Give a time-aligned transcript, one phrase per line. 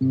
[0.00, 0.06] 董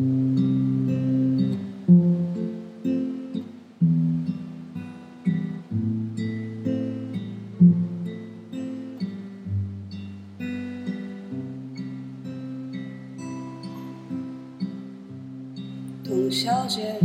[16.30, 17.00] 小姐，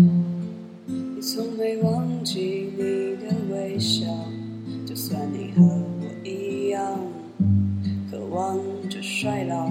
[0.86, 2.82] 你从没忘记你
[3.24, 4.06] 的微笑，
[4.84, 6.98] 就算你和我一样，
[8.10, 9.70] 渴望着衰老。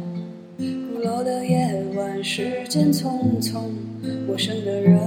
[1.31, 3.61] 的夜晚，时间匆匆，
[4.27, 4.99] 陌生的人，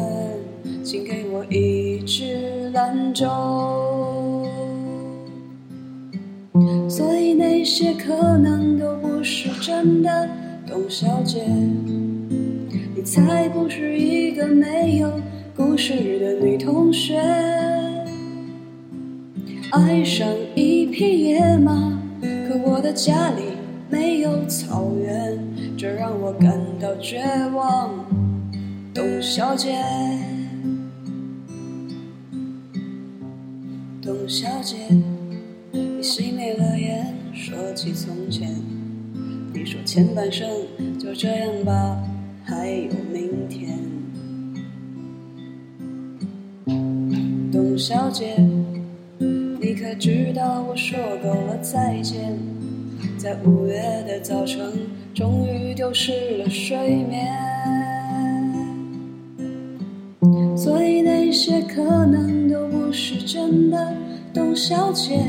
[0.83, 3.29] 请给我一支兰州。
[6.89, 10.27] 所以那些可能都不是真的，
[10.67, 11.45] 董小姐。
[12.97, 15.13] 你才不是一个没有
[15.55, 17.21] 故事的女同学，
[19.73, 22.01] 爱上一匹野马，
[22.49, 23.43] 可我的家里
[23.91, 25.39] 没有草原，
[25.77, 27.23] 这让我感到绝
[27.55, 27.91] 望。
[28.93, 29.77] 董小姐，
[34.01, 34.77] 董小姐，
[35.71, 38.55] 你熄灭了烟，说起从前，
[39.53, 40.49] 你说前半生
[40.99, 42.01] 就这样吧。
[42.45, 43.79] 还有明天，
[47.51, 48.37] 董小姐，
[49.19, 52.39] 你可知道我说够了再见，
[53.17, 54.61] 在五月的早晨，
[55.15, 57.27] 终于丢失了睡眠。
[60.57, 63.95] 所以那些可能都不是真的，
[64.33, 65.21] 董小姐，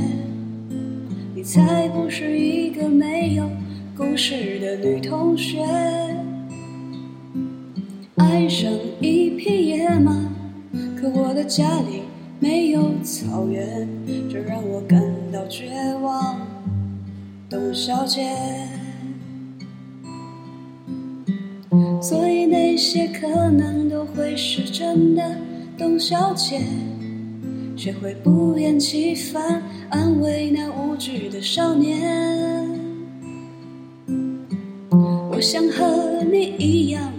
[1.34, 3.50] 你才不是一个没有
[3.98, 5.64] 故事的女同学。
[8.18, 10.14] 爱上一匹野马，
[11.00, 12.04] 可我的家里
[12.40, 13.88] 没有草原，
[14.30, 15.02] 这让我感
[15.32, 15.70] 到绝
[16.02, 16.40] 望。
[17.56, 18.22] 董小姐，
[22.02, 25.24] 所以那些可能都会是真的。
[25.78, 26.62] 董小姐，
[27.78, 32.68] 学会不厌其烦安慰那无知的少年。
[35.32, 37.10] 我想和你一样。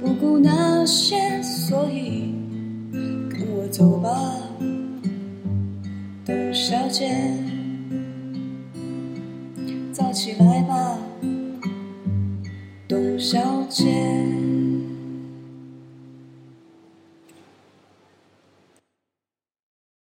[0.00, 2.34] 不顾那些，所以
[3.28, 4.10] 跟我走吧，
[9.96, 10.98] 早起来吧，
[12.86, 13.40] 董小
[13.70, 14.35] 姐。